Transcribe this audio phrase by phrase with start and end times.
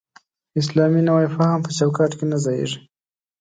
[0.61, 2.79] اسلامي نوی فهم په چوکاټ کې نه ځایېږي.